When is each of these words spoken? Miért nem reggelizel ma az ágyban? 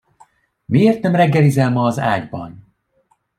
Miért 0.65 1.01
nem 1.01 1.15
reggelizel 1.15 1.69
ma 1.69 1.83
az 1.85 1.99
ágyban? 1.99 2.73